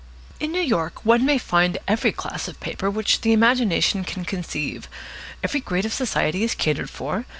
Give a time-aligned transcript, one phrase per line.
[0.39, 4.89] In New York one may find every class of paper which the imagination can conceive.
[5.43, 7.27] Every grade of society is catered for.